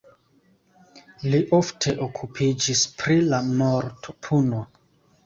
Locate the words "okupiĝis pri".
2.05-3.19